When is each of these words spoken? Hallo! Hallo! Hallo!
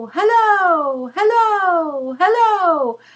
Hallo! 0.07 1.07
Hallo! 1.15 2.15
Hallo! 2.17 3.01